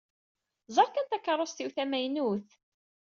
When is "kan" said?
0.89-1.07